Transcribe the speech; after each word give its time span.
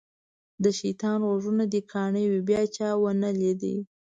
د 0.63 0.65
شیطان 0.79 1.19
غوږونه 1.27 1.63
دې 1.71 1.81
کاڼه 1.91 2.21
وي 2.31 2.41
بیا 2.49 2.61
چا 2.75 2.89
ونه 3.01 3.29
لید. 3.39 3.61